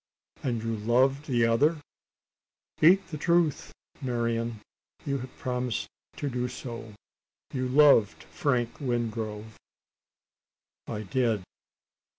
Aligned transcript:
"And 0.41 0.63
you 0.63 0.77
loved 0.77 1.27
the 1.27 1.45
other? 1.45 1.77
Speak 2.79 3.05
the 3.09 3.19
truth, 3.19 3.71
Marian! 4.01 4.59
you 5.05 5.19
have 5.19 5.37
promised 5.37 5.89
to 6.15 6.27
do 6.27 6.47
so 6.47 6.95
you 7.53 7.67
loved 7.67 8.23
Frank 8.23 8.79
Wingrove?" 8.79 9.59
"I 10.87 11.03
did." 11.03 11.43